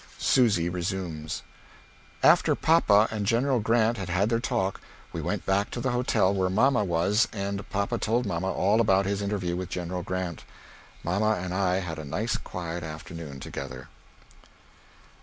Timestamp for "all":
8.51-8.81